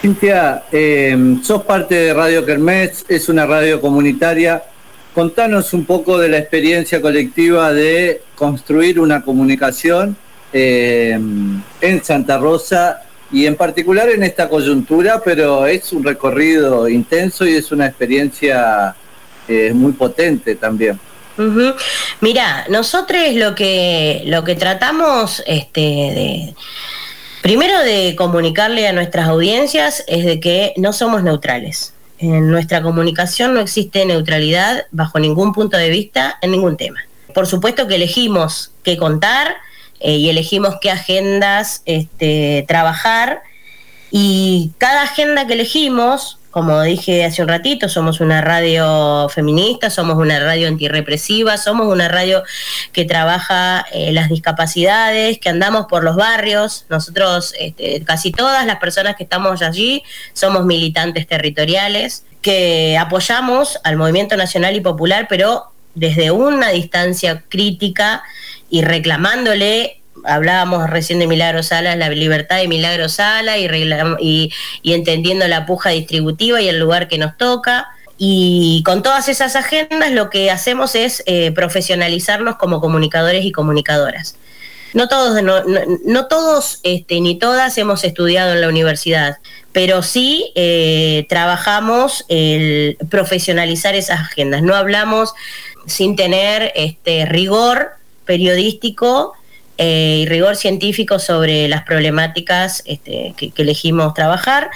Cintia, 0.00 0.62
eh, 0.70 1.36
sos 1.42 1.64
parte 1.64 1.96
de 1.96 2.14
Radio 2.14 2.46
Kermés, 2.46 3.04
es 3.08 3.28
una 3.28 3.44
radio 3.44 3.80
comunitaria. 3.80 4.62
Contanos 5.12 5.72
un 5.72 5.84
poco 5.84 6.16
de 6.16 6.28
la 6.28 6.38
experiencia 6.38 7.00
colectiva 7.00 7.72
de 7.72 8.22
construir 8.36 9.00
una 9.00 9.22
comunicación 9.22 10.16
eh, 10.52 11.18
en 11.80 12.04
Santa 12.04 12.38
Rosa 12.38 13.02
y 13.32 13.46
en 13.46 13.56
particular 13.56 14.08
en 14.08 14.22
esta 14.22 14.48
coyuntura, 14.48 15.20
pero 15.24 15.66
es 15.66 15.92
un 15.92 16.04
recorrido 16.04 16.88
intenso 16.88 17.44
y 17.44 17.54
es 17.54 17.72
una 17.72 17.86
experiencia 17.86 18.94
muy 19.74 19.92
potente 19.92 20.54
también. 20.54 21.00
Mira, 22.20 22.66
nosotros 22.68 23.20
lo 23.34 23.54
que, 23.54 24.22
lo 24.26 24.44
que 24.44 24.54
tratamos 24.54 25.42
este, 25.46 25.80
de, 25.80 26.54
primero 27.42 27.78
de 27.80 28.14
comunicarle 28.16 28.88
a 28.88 28.92
nuestras 28.92 29.28
audiencias 29.28 30.04
es 30.06 30.24
de 30.24 30.40
que 30.40 30.72
no 30.76 30.92
somos 30.92 31.22
neutrales. 31.22 31.92
En 32.18 32.50
nuestra 32.50 32.82
comunicación 32.82 33.52
no 33.54 33.60
existe 33.60 34.06
neutralidad 34.06 34.86
bajo 34.90 35.18
ningún 35.18 35.52
punto 35.52 35.76
de 35.76 35.90
vista 35.90 36.38
en 36.40 36.52
ningún 36.52 36.76
tema. 36.76 37.00
Por 37.34 37.46
supuesto 37.46 37.86
que 37.86 37.96
elegimos 37.96 38.72
qué 38.82 38.96
contar 38.96 39.56
eh, 40.00 40.16
y 40.16 40.30
elegimos 40.30 40.76
qué 40.80 40.90
agendas 40.90 41.82
este, 41.84 42.64
trabajar 42.66 43.42
y 44.10 44.70
cada 44.78 45.02
agenda 45.02 45.46
que 45.46 45.52
elegimos 45.52 46.35
como 46.56 46.80
dije 46.80 47.22
hace 47.22 47.42
un 47.42 47.48
ratito, 47.48 47.86
somos 47.86 48.18
una 48.20 48.40
radio 48.40 49.28
feminista, 49.28 49.90
somos 49.90 50.16
una 50.16 50.40
radio 50.40 50.68
antirrepresiva, 50.68 51.58
somos 51.58 51.86
una 51.86 52.08
radio 52.08 52.44
que 52.92 53.04
trabaja 53.04 53.84
eh, 53.92 54.10
las 54.12 54.30
discapacidades, 54.30 55.38
que 55.38 55.50
andamos 55.50 55.84
por 55.84 56.02
los 56.02 56.16
barrios. 56.16 56.86
Nosotros, 56.88 57.52
este, 57.60 58.02
casi 58.04 58.32
todas 58.32 58.64
las 58.64 58.78
personas 58.78 59.16
que 59.16 59.24
estamos 59.24 59.60
allí, 59.60 60.02
somos 60.32 60.64
militantes 60.64 61.26
territoriales, 61.26 62.24
que 62.40 62.96
apoyamos 62.96 63.78
al 63.84 63.98
movimiento 63.98 64.34
nacional 64.38 64.74
y 64.76 64.80
popular, 64.80 65.26
pero 65.28 65.64
desde 65.94 66.30
una 66.30 66.70
distancia 66.70 67.44
crítica 67.50 68.22
y 68.70 68.80
reclamándole 68.80 70.00
hablábamos 70.26 70.88
recién 70.90 71.18
de 71.18 71.26
Milagro 71.26 71.62
Sala, 71.62 71.96
la 71.96 72.08
libertad 72.08 72.56
de 72.56 72.68
Milagro 72.68 73.08
Sala 73.08 73.56
y, 73.58 74.52
entendiendo 74.84 75.46
la 75.48 75.66
puja 75.66 75.90
distributiva 75.90 76.60
y 76.60 76.68
el 76.68 76.78
lugar 76.78 77.08
que 77.08 77.18
nos 77.18 77.36
toca. 77.36 77.88
Y 78.18 78.82
con 78.84 79.02
todas 79.02 79.28
esas 79.28 79.56
agendas 79.56 80.10
lo 80.12 80.30
que 80.30 80.50
hacemos 80.50 80.94
es 80.94 81.22
eh, 81.26 81.52
profesionalizarnos 81.52 82.56
como 82.56 82.80
comunicadores 82.80 83.44
y 83.44 83.52
comunicadoras. 83.52 84.36
No 84.94 85.08
todos, 85.08 85.42
no, 85.42 86.26
todos 86.26 86.80
este, 86.82 87.20
ni 87.20 87.38
todas 87.38 87.76
hemos 87.76 88.02
estudiado 88.04 88.54
en 88.54 88.62
la 88.62 88.68
universidad, 88.68 89.36
pero 89.72 90.02
sí 90.02 90.52
eh, 90.54 91.26
trabajamos 91.28 92.24
profesionalizar 93.10 93.94
esas 93.94 94.20
agendas. 94.20 94.62
No 94.62 94.74
hablamos 94.74 95.34
sin 95.86 96.16
tener 96.16 96.72
este 96.74 97.26
rigor 97.26 97.90
periodístico 98.24 99.34
eh, 99.78 100.20
y 100.22 100.26
rigor 100.26 100.56
científico 100.56 101.18
sobre 101.18 101.68
las 101.68 101.82
problemáticas 101.84 102.82
este, 102.86 103.34
que, 103.36 103.52
elegimos 103.56 104.14
trabajar. 104.14 104.70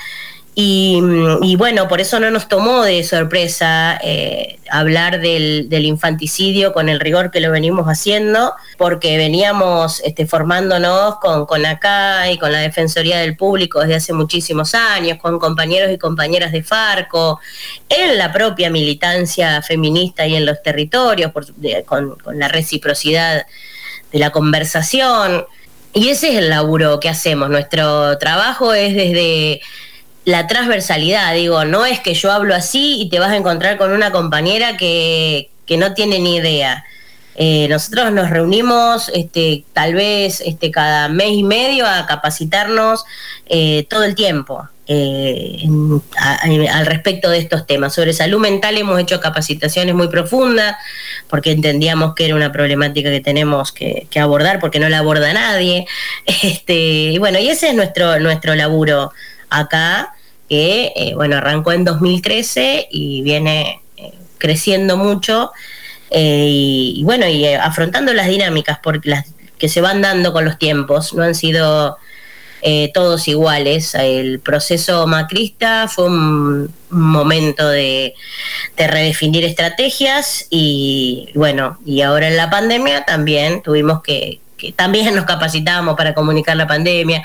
Y, 0.55 1.01
bueno, 1.57 1.89
por 1.89 2.03
eso 2.03 2.21
no 2.21 2.31
nos 2.31 2.47
tomó 2.49 2.83
de 2.83 3.03
sorpresa 3.03 3.99
eh, 4.03 4.59
hablar 4.71 5.21
del, 5.21 5.69
infanticidio 5.73 6.75
con 6.75 6.91
el 6.91 7.01
rigor 7.01 7.31
que 7.31 7.41
lo 7.41 7.51
venimos 7.51 7.87
haciendo, 7.87 8.53
porque 8.77 9.17
veníamos 9.17 10.03
este, 10.05 10.27
formándonos 10.27 11.17
con, 11.17 11.47
con 11.47 11.65
acá 11.65 12.31
y 12.31 12.37
con 12.37 12.53
la 12.53 12.59
Defensoría 12.59 13.21
del 13.21 13.39
Público 13.39 13.81
desde 13.81 13.95
hace 13.95 14.13
muchísimos 14.13 14.75
años, 14.75 15.17
con 15.17 15.39
compañeros 15.39 15.93
y 15.93 15.97
compañeras 15.97 16.53
de 16.53 16.63
Farco, 16.63 17.41
en 17.89 18.19
la 18.19 18.31
propia 18.31 18.69
militancia 18.69 19.63
feminista 19.63 20.27
y 20.27 20.37
en 20.37 20.45
los 20.45 20.63
territorios, 20.63 21.33
con 21.87 22.19
la 22.35 22.49
reciprocidad 22.49 23.47
de 24.13 24.19
la 24.19 24.31
conversación. 24.31 25.45
Y 25.93 26.09
ese 26.09 26.31
es 26.31 26.37
el 26.37 26.51
laburo 26.51 27.01
que 27.01 27.09
hacemos. 27.09 27.51
Nuestro 27.51 28.19
trabajo 28.19 28.75
es 28.75 28.95
desde 28.95 29.61
la 30.25 30.47
transversalidad, 30.47 31.35
digo, 31.35 31.65
no 31.65 31.87
es 31.87 32.01
que 32.01 32.15
yo 32.15 32.31
hablo 32.31 32.55
así 32.55 33.01
y 33.01 33.09
te 33.09 33.19
vas 33.19 33.31
a 33.31 33.37
encontrar 33.37 33.79
con 33.79 33.93
una 33.93 34.13
compañera 34.13 34.77
que, 34.77 35.51
que 35.67 35.77
no 35.77 35.95
tiene 35.95 36.19
ni 36.19 36.37
idea. 36.37 36.85
Eh, 37.37 37.69
nosotros 37.69 38.13
nos 38.13 38.29
reunimos 38.29 39.11
este, 39.15 39.65
tal 39.73 39.95
vez 39.95 40.43
este, 40.45 40.71
cada 40.71 41.09
mes 41.09 41.31
y 41.31 41.43
medio 41.43 41.87
a 41.87 42.05
capacitarnos 42.07 43.05
eh, 43.53 43.85
todo 43.91 44.05
el 44.05 44.15
tiempo 44.15 44.69
eh, 44.87 45.65
al 46.17 46.87
respecto 46.87 47.29
de 47.29 47.39
estos 47.39 47.67
temas. 47.67 47.93
Sobre 47.93 48.13
salud 48.13 48.39
mental 48.39 48.79
hemos 48.79 49.01
hecho 49.01 49.19
capacitaciones 49.19 49.93
muy 49.93 50.07
profundas 50.07 50.77
porque 51.29 51.51
entendíamos 51.51 52.15
que 52.15 52.27
era 52.27 52.37
una 52.37 52.53
problemática 52.53 53.11
que 53.11 53.19
tenemos 53.21 53.73
que, 53.73 54.07
abordar 54.21 54.61
porque 54.61 54.79
no 54.79 54.89
la 54.89 54.99
aborda 54.99 55.33
nadie. 55.33 55.85
Este, 56.43 56.75
y 56.75 57.19
bueno, 57.19 57.41
y 57.41 57.49
ese 57.49 57.71
es 57.71 57.75
nuestro, 57.75 58.21
nuestro 58.21 58.55
laburo 58.55 59.11
acá, 59.49 60.15
que 60.49 60.93
eh, 60.95 61.15
bueno, 61.17 61.39
arrancó 61.39 61.73
en 61.73 61.85
2013 61.85 62.87
y 62.89 63.23
viene 63.23 63.81
creciendo 64.39 64.97
mucho. 64.97 65.51
Y, 66.13 67.03
bueno, 67.05 67.27
y 67.27 67.47
afrontando 67.47 68.15
las 68.15 68.29
dinámicas 68.29 68.79
porque 68.81 69.11
las 69.11 69.27
que 69.59 69.69
se 69.69 69.81
van 69.81 70.03
dando 70.03 70.33
con 70.33 70.45
los 70.45 70.57
tiempos, 70.57 71.15
no 71.15 71.25
han 71.25 71.35
sido 71.35 71.99
todos 72.95 73.29
iguales. 73.29 73.95
El 73.95 74.41
proceso 74.41 75.07
macrista 75.07 75.89
fue 75.89 76.07
un 76.07 76.73
momento 76.91 77.69
de, 77.69 78.15
redefinir 78.77 79.45
estrategias 79.45 80.47
y 80.51 81.31
bueno, 81.35 81.79
y 81.85 82.01
ahora 82.03 82.29
en 82.29 82.37
la 82.37 82.51
pandemia 82.51 83.05
también 83.05 83.63
tuvimos 83.63 84.03
que, 84.03 84.41
que 84.57 84.73
también 84.73 85.15
nos 85.17 85.25
capacitamos 85.25 85.97
para 85.97 86.15
comunicar 86.15 86.57
la 86.57 86.67
pandemia, 86.67 87.25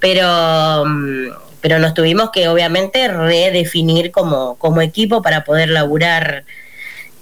pero 0.00 0.84
mm, 0.86 1.28
pero 1.64 1.78
nos 1.78 1.94
tuvimos 1.94 2.28
que 2.30 2.46
obviamente 2.48 3.08
redefinir 3.08 4.10
como, 4.10 4.56
como 4.56 4.82
equipo 4.82 5.22
para 5.22 5.44
poder 5.44 5.70
laburar 5.70 6.44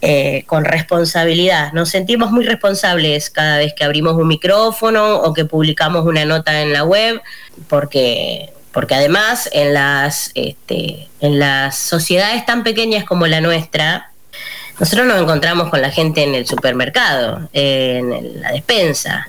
eh, 0.04 0.42
con 0.46 0.64
responsabilidad. 0.64 1.72
Nos 1.72 1.90
sentimos 1.90 2.32
muy 2.32 2.44
responsables 2.44 3.30
cada 3.30 3.58
vez 3.58 3.72
que 3.72 3.84
abrimos 3.84 4.14
un 4.14 4.26
micrófono 4.26 5.18
o 5.18 5.32
que 5.32 5.44
publicamos 5.44 6.04
una 6.04 6.24
nota 6.24 6.60
en 6.60 6.72
la 6.72 6.82
web, 6.82 7.22
porque, 7.68 8.52
porque 8.72 8.96
además 8.96 9.48
en 9.52 9.74
las, 9.74 10.32
este, 10.34 11.08
en 11.20 11.38
las 11.38 11.76
sociedades 11.76 12.44
tan 12.44 12.64
pequeñas 12.64 13.04
como 13.04 13.28
la 13.28 13.40
nuestra, 13.40 14.10
nosotros 14.80 15.06
nos 15.06 15.22
encontramos 15.22 15.70
con 15.70 15.80
la 15.80 15.92
gente 15.92 16.24
en 16.24 16.34
el 16.34 16.48
supermercado, 16.48 17.48
en 17.52 18.40
la 18.40 18.50
despensa, 18.50 19.28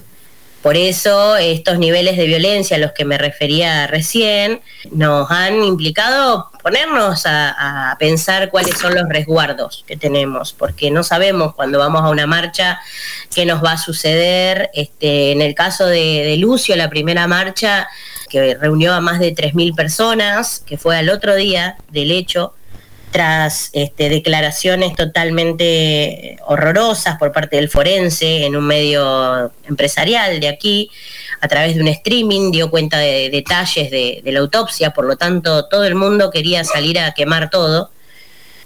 por 0.64 0.78
eso 0.78 1.36
estos 1.36 1.78
niveles 1.78 2.16
de 2.16 2.26
violencia 2.26 2.78
a 2.78 2.80
los 2.80 2.94
que 2.94 3.04
me 3.04 3.18
refería 3.18 3.86
recién 3.86 4.62
nos 4.92 5.30
han 5.30 5.62
implicado 5.62 6.50
ponernos 6.64 7.24
a, 7.26 7.96
pensar 8.00 8.50
cuáles 8.50 8.78
son 8.80 8.96
los 8.96 9.08
resguardos 9.10 9.84
que 9.86 9.98
tenemos, 9.98 10.54
porque 10.54 10.90
no 10.90 11.04
sabemos 11.04 11.54
cuando 11.54 11.80
vamos 11.80 12.02
a 12.02 12.10
una 12.10 12.26
marcha 12.26 12.80
qué 13.36 13.46
nos 13.46 13.62
va 13.62 13.74
a 13.74 13.78
suceder. 13.78 14.72
Este, 14.74 15.34
en 15.34 15.42
el 15.42 15.54
caso 15.54 15.86
de, 15.86 16.24
de 16.24 16.38
Lucio, 16.38 16.78
la 16.78 16.90
primera 16.90 17.28
marcha 17.28 17.90
que 18.30 18.56
reunió 18.56 18.94
a 18.94 19.02
más 19.02 19.20
de 19.20 19.36
3.000 19.36 19.76
personas, 19.76 20.64
que 20.66 20.78
fue 20.78 20.98
al 20.98 21.10
otro 21.10 21.36
día 21.36 21.76
del 21.92 22.10
hecho, 22.10 22.54
tras 23.14 23.70
este, 23.74 24.10
declaraciones 24.10 24.96
totalmente 24.96 26.38
horrorosas 26.48 27.18
por 27.20 27.32
parte 27.32 27.58
del 27.58 27.70
forense 27.70 28.44
en 28.46 28.56
un 28.56 28.66
medio 28.66 29.52
empresarial 29.70 30.40
de 30.40 30.48
aquí, 30.48 30.90
a 31.40 31.48
través 31.48 31.76
de 31.76 31.82
un 31.82 31.90
streaming, 31.90 32.52
dio 32.52 32.72
cuenta 32.72 32.98
de, 32.98 33.30
detalles 33.30 33.92
de, 33.92 34.22
la 34.26 34.40
autopsia, 34.40 34.92
por 34.92 35.06
lo 35.06 35.16
tanto 35.16 35.68
todo 35.68 35.86
el 35.86 35.94
mundo 35.94 36.32
quería 36.32 36.64
salir 36.64 37.00
a 37.00 37.14
quemar 37.14 37.52
todo. 37.52 37.92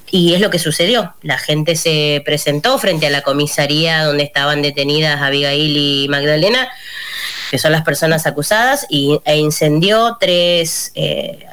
Y 0.09 0.33
es 0.33 0.39
lo 0.39 0.49
que 0.49 0.59
sucedió. 0.59 1.13
La 1.21 1.37
gente 1.37 1.75
se 1.75 2.21
presentó 2.23 2.79
frente 2.79 3.07
a 3.07 3.09
la 3.09 3.23
comisaría 3.23 4.05
donde 4.05 4.23
estaban 4.23 4.61
detenidas 4.61 5.21
Abigail 5.21 5.75
y 5.75 6.07
Magdalena 6.07 6.69
que 7.51 7.57
son 7.57 7.71
las 7.71 7.83
personas 7.83 8.25
acusadas, 8.25 8.85
y, 8.89 9.19
e 9.25 9.37
incendió 9.37 10.17
tres 10.19 10.91
eh, 10.95 11.45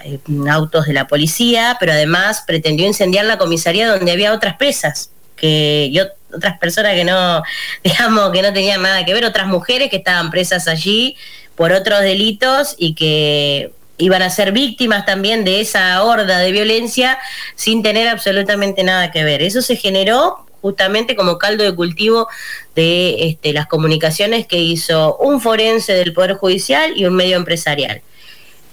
autos 0.51 0.87
de 0.87 0.93
la 0.93 1.07
policía, 1.07 1.77
pero 1.81 1.93
además 1.93 2.45
pretendió 2.47 2.87
incendiar 2.87 3.25
la 3.25 3.39
comisaría 3.39 3.89
donde 3.89 4.13
había 4.13 4.33
otras 4.33 4.57
presas, 4.57 5.11
que 5.37 5.93
otras 6.35 6.59
personas 6.59 6.95
que 6.95 7.05
no, 7.05 7.43
digamos, 7.85 8.31
que 8.31 8.43
no 8.43 8.53
tenían 8.53 8.83
nada 8.83 9.05
que 9.05 9.15
ver, 9.15 9.25
otras 9.25 9.47
mujeres 9.47 9.91
que 9.91 9.97
estaban 9.97 10.31
presas 10.31 10.69
allí 10.69 11.17
por 11.55 11.73
otros 11.73 12.01
delitos 12.01 12.75
y 12.79 12.95
que 12.95 13.73
iban 13.97 14.23
a 14.23 14.31
ser 14.31 14.53
víctimas 14.53 15.07
también 15.07 15.45
de 15.45 15.61
esa 15.61 16.03
horda 16.03 16.39
de 16.39 16.51
violencia 16.51 17.19
sin 17.55 17.83
tener 17.83 18.09
absolutamente 18.09 18.83
nada 18.83 19.13
que 19.13 19.23
ver. 19.23 19.43
Eso 19.43 19.63
se 19.63 19.77
generó 19.77 20.44
justamente 20.65 21.15
como 21.15 21.37
caldo 21.37 21.63
de 21.63 21.75
cultivo 21.75 22.27
de 22.75 23.29
este, 23.29 23.53
las 23.53 23.67
comunicaciones 23.67 24.47
que 24.47 24.57
hizo 24.57 25.15
un 25.19 25.43
forense 25.43 25.93
del 25.93 26.15
Poder 26.15 26.37
Judicial 26.37 26.95
y 26.97 27.05
un 27.05 27.15
medio 27.15 27.37
empresarial. 27.37 28.01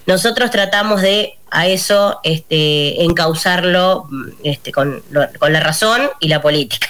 Nosotros 0.06 0.52
tratamos 0.52 1.02
de 1.02 1.38
a 1.50 1.68
eso 1.68 2.22
este, 2.24 3.04
encauzarlo 3.04 4.08
este, 4.42 4.72
con, 4.72 5.04
con 5.38 5.52
la 5.52 5.60
razón 5.60 6.10
y 6.22 6.30
la 6.30 6.42
política. 6.42 6.88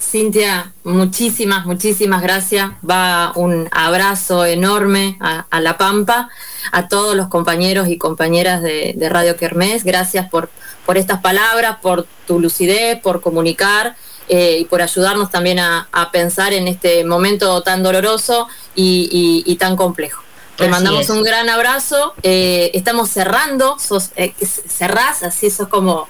Cintia, 0.00 0.72
muchísimas, 0.84 1.66
muchísimas 1.66 2.22
gracias. 2.22 2.70
Va 2.88 3.32
un 3.34 3.68
abrazo 3.72 4.46
enorme 4.46 5.18
a, 5.20 5.60
La 5.60 5.76
Pampa, 5.76 6.30
a 6.72 6.88
todos 6.88 7.14
los 7.14 7.28
compañeros 7.28 7.88
y 7.88 7.98
compañeras 7.98 8.62
de, 8.62 8.94
de 8.96 9.08
Radio 9.08 9.36
Kermés. 9.36 9.84
Gracias 9.84 10.28
por, 10.28 10.50
por 10.86 10.96
estas 10.96 11.20
palabras, 11.20 11.76
por 11.82 12.06
tu 12.26 12.40
lucidez, 12.40 12.98
por 13.00 13.20
comunicar 13.20 13.96
eh, 14.28 14.58
y 14.60 14.64
por 14.66 14.82
ayudarnos 14.82 15.30
también 15.30 15.58
a, 15.58 15.88
pensar 16.12 16.52
en 16.52 16.68
este 16.68 17.02
momento 17.04 17.62
tan 17.62 17.82
doloroso 17.82 18.46
y, 18.74 19.56
tan 19.58 19.76
complejo. 19.76 20.22
Te 20.56 20.68
mandamos 20.68 21.08
un 21.08 21.22
gran 21.22 21.48
abrazo. 21.48 22.14
Eh, 22.22 22.70
estamos 22.74 23.10
cerrando, 23.10 23.78
sos, 23.78 24.10
eh, 24.16 24.34
cerrás, 24.40 25.22
así 25.22 25.50
sos 25.50 25.68
como 25.68 26.08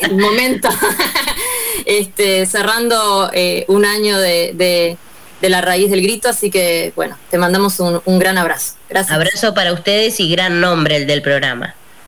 el 0.00 0.16
momento, 0.16 0.68
este, 1.84 2.46
cerrando 2.46 3.30
un 3.68 3.84
año 3.84 4.18
de, 4.18 4.96
la 5.42 5.60
raíz 5.60 5.90
del 5.90 6.02
grito, 6.02 6.28
así 6.28 6.50
que 6.50 6.92
bueno, 6.96 7.16
te 7.30 7.38
mandamos 7.38 7.78
un, 7.80 8.00
un 8.04 8.18
gran 8.18 8.38
abrazo. 8.38 8.74
Abrazo 9.08 9.54
para 9.54 9.72
ustedes 9.72 10.18
y 10.20 10.30
gran 10.30 10.60
nombre 10.60 10.96
el 10.96 11.06
del 11.06 11.22
programa. 11.22 11.74